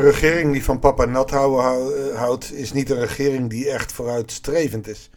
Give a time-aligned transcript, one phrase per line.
[0.00, 5.10] Een regering die van papa nat houdt, is niet een regering die echt vooruitstrevend is.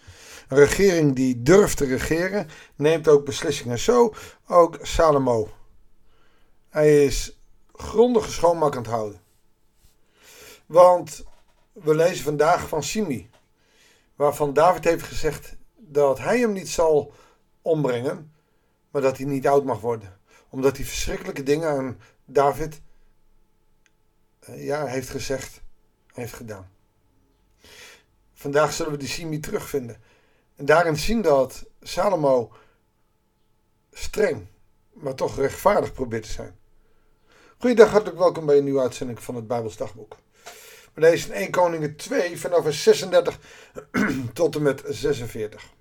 [0.48, 3.80] Een regering die durft te regeren, neemt ook beslissingen.
[3.80, 4.14] Zo
[4.48, 5.50] ook Salomo.
[6.70, 7.40] Hij is
[7.72, 9.22] aan het houden.
[10.66, 11.24] Want
[11.72, 13.30] we lezen vandaag van Simi,
[14.16, 17.14] waarvan David heeft gezegd dat hij hem niet zal
[17.62, 18.34] ombrengen,
[18.92, 20.20] maar dat hij niet oud mag worden.
[20.50, 22.82] Omdat hij verschrikkelijke dingen aan David
[24.52, 25.62] ja, heeft gezegd,
[26.14, 26.72] heeft gedaan.
[28.34, 30.02] Vandaag zullen we die Simi terugvinden.
[30.56, 32.52] En daarin zien dat Salomo
[33.92, 34.48] streng,
[34.94, 36.58] maar toch rechtvaardig probeert te zijn.
[37.58, 40.16] Goeiedag, hartelijk welkom bij een nieuwe uitzending van het Bijbels Dagboek.
[40.94, 43.40] We lezen in 1 Koningen 2 vanaf vers 36
[44.34, 45.74] tot en met 46.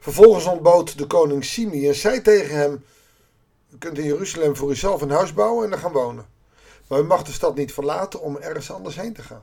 [0.00, 2.84] Vervolgens ontbood de koning Simi en zei tegen hem:
[3.70, 6.26] U kunt in Jeruzalem voor uzelf een huis bouwen en er gaan wonen.
[6.86, 9.42] Maar u mag de stad niet verlaten om ergens anders heen te gaan.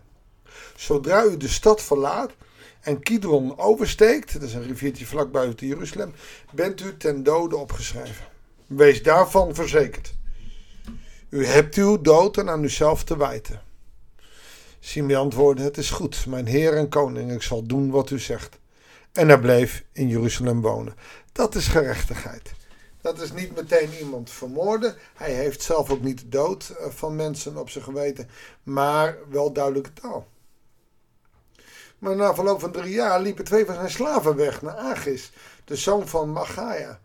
[0.75, 2.31] Zodra u de stad verlaat
[2.79, 6.13] en Kidron oversteekt, dat is een riviertje vlak buiten Jeruzalem,
[6.51, 8.25] bent u ten dode opgeschreven.
[8.67, 10.13] Wees daarvan verzekerd.
[11.29, 13.61] U hebt uw dood en aan uzelf te wijten.
[14.79, 18.57] Simi antwoordde: Het is goed, mijn heer en koning, ik zal doen wat u zegt.
[19.11, 20.95] En hij bleef in Jeruzalem wonen.
[21.31, 22.51] Dat is gerechtigheid.
[23.01, 24.95] Dat is niet meteen iemand vermoorden.
[25.15, 28.29] Hij heeft zelf ook niet de dood eh, van mensen op zijn geweten,
[28.63, 30.27] maar wel duidelijke taal.
[31.99, 35.31] Maar na verloop van drie jaar liepen twee van zijn slaven weg naar Agis,
[35.65, 36.99] de zoon van Magaia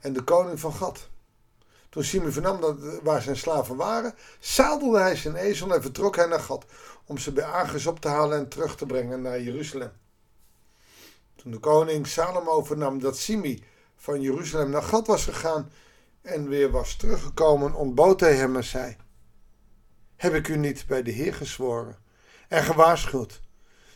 [0.00, 1.08] en de koning van Gad.
[1.88, 6.26] Toen Simon vernam dat, waar zijn slaven waren, zadelde hij zijn ezel en vertrok hij
[6.26, 6.64] naar Gad
[7.06, 9.92] om ze bij Agis op te halen en terug te brengen naar Jeruzalem.
[11.36, 13.64] Toen de koning Salomo vernam dat Simi
[14.02, 15.70] van Jeruzalem naar Gad was gegaan
[16.22, 18.96] en weer was teruggekomen, ontbood hij hem en zei:
[20.16, 21.96] Heb ik u niet bij de Heer gezworen
[22.48, 23.40] en gewaarschuwd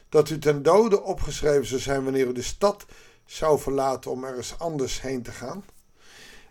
[0.08, 2.86] dat u ten dode opgeschreven zou zijn wanneer u de stad
[3.25, 5.64] zou verlaten om ergens anders heen te gaan?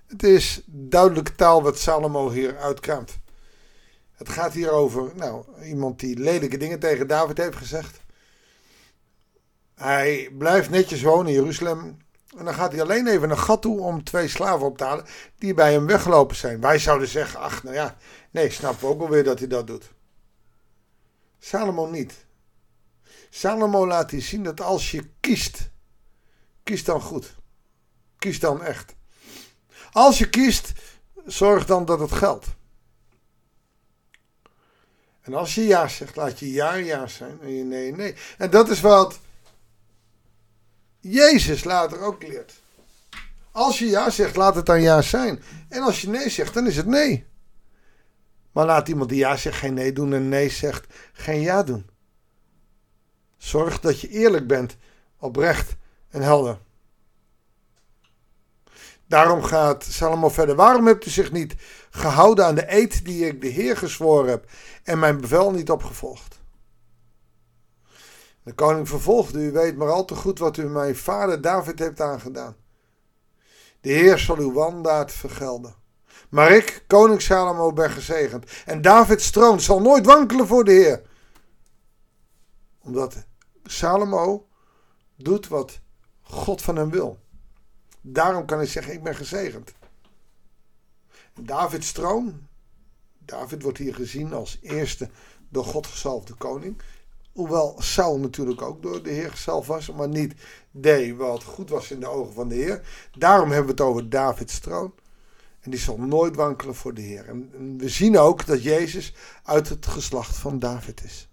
[0.08, 3.18] Het is duidelijke taal wat Salomo hier uitkraamt.
[4.12, 8.00] Het gaat hier over nou, iemand die lelijke dingen tegen David heeft gezegd.
[9.76, 12.04] Hij blijft netjes wonen in Jeruzalem.
[12.38, 15.06] En dan gaat hij alleen even naar gat toe om twee slaven op te halen
[15.38, 16.62] die bij hem weggelopen zijn.
[16.62, 17.98] Wij zouden zeggen, ach nou ja,
[18.32, 19.92] nee, snap ook alweer dat hij dat doet.
[21.40, 22.26] Salomo niet.
[23.30, 25.70] Salomo laat hij zien dat als je kiest,
[26.64, 27.36] kies dan goed.
[28.18, 28.96] Kies dan echt.
[29.92, 30.72] Als je kiest,
[31.26, 32.46] zorg dan dat het geldt.
[35.22, 38.16] En als je ja zegt, laat je ja ja zijn en je nee nee.
[38.38, 39.20] En dat is wat
[41.08, 42.54] Jezus later ook leert.
[43.52, 45.44] Als je ja zegt, laat het dan ja zijn.
[45.70, 47.26] En als je nee zegt, dan is het nee.
[48.52, 51.90] Maar laat iemand die ja zegt geen nee doen en nee zegt geen ja doen.
[53.38, 54.78] Zorg dat je eerlijk bent,
[55.20, 55.76] oprecht
[56.10, 56.58] en helder.
[59.08, 60.56] Daarom gaat Salomo verder.
[60.56, 61.56] Waarom hebt u zich niet
[61.90, 64.50] gehouden aan de eed die ik de Heer gezworen heb
[64.84, 66.35] en mijn bevel niet opgevolgd?
[68.46, 72.02] De koning vervolgde, u weet maar al te goed wat u mijn vader David hebt
[72.02, 72.56] aangedaan.
[73.82, 75.76] De Heer zal uw wandaad vergelden.
[76.30, 78.52] Maar ik, koning Salomo, ben gezegend.
[78.66, 81.02] En Davids troon zal nooit wankelen voor de Heer.
[82.82, 83.26] Omdat
[83.64, 84.48] Salomo
[85.16, 85.80] doet wat
[86.22, 87.20] God van hem wil.
[88.02, 89.74] Daarom kan hij zeggen, ik ben gezegend.
[91.42, 92.48] Davids troon,
[93.18, 95.10] David wordt hier gezien als eerste
[95.50, 96.82] door God gezalfde koning.
[97.36, 100.34] Hoewel Saul natuurlijk ook door de Heer zelf was, maar niet
[100.72, 102.88] deed wat goed was in de ogen van de Heer.
[103.18, 104.94] Daarom hebben we het over Davids troon.
[105.60, 107.28] En die zal nooit wankelen voor de Heer.
[107.28, 109.14] En we zien ook dat Jezus
[109.44, 111.30] uit het geslacht van David is.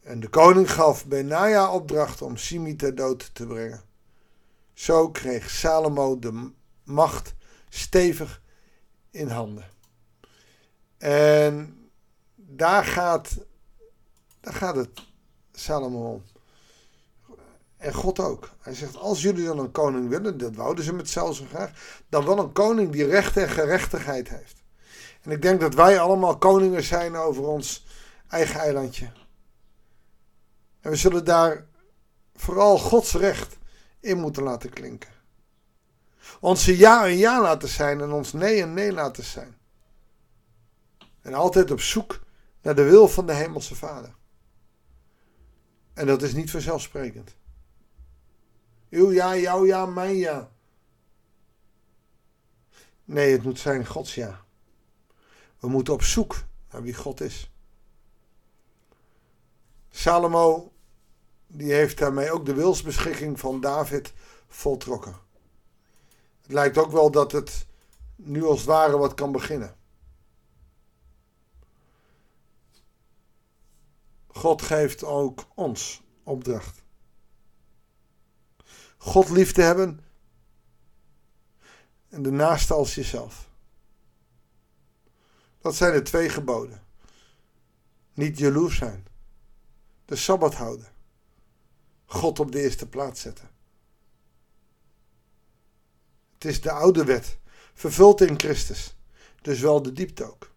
[0.00, 3.82] En de koning gaf Benaja opdracht om Simi ter dood te brengen.
[4.72, 6.50] Zo kreeg Salomo de
[6.84, 7.34] macht
[7.68, 8.42] stevig
[9.10, 9.70] in handen.
[10.98, 11.76] En
[12.34, 13.46] daar gaat
[14.48, 15.06] daar gaat het
[15.52, 16.22] Salomo om.
[17.76, 18.50] En God ook.
[18.60, 22.00] Hij zegt, als jullie dan een koning willen, dat wouden ze met Saul zo graag,
[22.08, 24.62] dan wel een koning die recht en gerechtigheid heeft.
[25.22, 27.86] En ik denk dat wij allemaal koningen zijn over ons
[28.28, 29.12] eigen eilandje.
[30.80, 31.66] En we zullen daar
[32.34, 33.56] vooral Gods recht
[34.00, 35.10] in moeten laten klinken.
[36.40, 39.56] Onze ja en ja laten zijn en ons nee en nee laten zijn.
[41.22, 42.20] En altijd op zoek
[42.62, 44.16] naar de wil van de Hemelse Vader.
[45.98, 47.36] En dat is niet vanzelfsprekend.
[48.90, 50.50] Uw ja, jouw ja, mijn ja.
[53.04, 54.44] Nee, het moet zijn Gods ja.
[55.58, 57.50] We moeten op zoek naar wie God is.
[59.90, 60.72] Salomo
[61.46, 64.12] die heeft daarmee ook de wilsbeschikking van David
[64.48, 65.16] voltrokken.
[66.42, 67.66] Het lijkt ook wel dat het
[68.16, 69.76] nu als het ware wat kan beginnen.
[74.38, 76.82] God geeft ook ons opdracht.
[78.96, 80.00] God lief te hebben
[82.08, 83.48] en de naaste als jezelf.
[85.60, 86.82] Dat zijn de twee geboden.
[88.14, 89.06] Niet jaloers zijn.
[90.04, 90.88] De Sabbat houden.
[92.04, 93.50] God op de eerste plaats zetten.
[96.34, 97.38] Het is de oude wet,
[97.74, 98.96] vervuld in Christus.
[99.42, 100.50] Dus wel de diepte ook.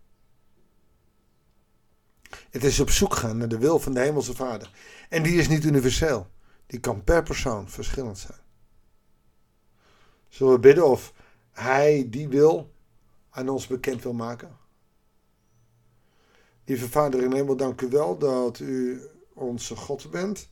[2.50, 4.72] Het is op zoek gaan naar de wil van de Hemelse Vader.
[5.10, 6.28] En die is niet universeel.
[6.66, 8.40] Die kan per persoon verschillend zijn.
[10.28, 11.14] Zullen we bidden of
[11.52, 12.72] Hij die wil
[13.30, 14.58] aan ons bekend wil maken?
[16.66, 19.02] Lieve Vader in hemel, dank u wel dat u
[19.34, 20.50] onze God bent.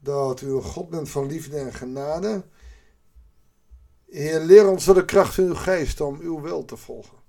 [0.00, 2.44] Dat u een God bent van liefde en genade.
[4.06, 7.23] Heer, leer ons door de kracht van uw geest om uw wil te volgen.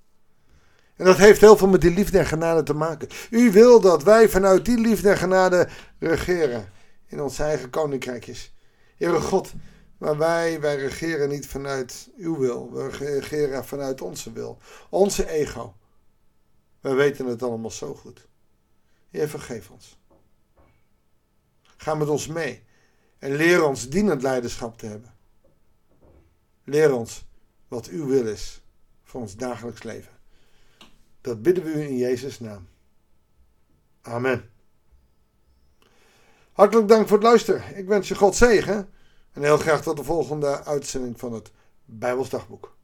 [0.95, 3.07] En dat heeft heel veel met die liefde en genade te maken.
[3.30, 5.68] U wil dat wij vanuit die liefde en genade
[6.00, 6.71] regeren
[7.06, 8.53] in onze eigen koninkrijkjes.
[8.97, 9.51] Heere God,
[9.97, 12.71] maar wij, wij regeren niet vanuit uw wil.
[12.71, 14.57] We regeren vanuit onze wil.
[14.89, 15.75] Onze ego.
[16.81, 18.27] Wij weten het allemaal zo goed.
[19.09, 20.00] Heer, vergeef ons.
[21.77, 22.63] Ga met ons mee.
[23.19, 25.13] En leer ons dienend leiderschap te hebben.
[26.63, 27.25] Leer ons
[27.68, 28.62] wat uw wil is
[29.03, 30.14] voor ons dagelijks leven.
[31.25, 32.68] Dat bidden we u in Jezus' naam.
[34.01, 34.50] Amen.
[36.51, 37.77] Hartelijk dank voor het luisteren.
[37.77, 38.89] Ik wens je God zegen.
[39.31, 41.51] En heel graag tot de volgende uitzending van het
[41.86, 42.75] Bijbelsdagboek.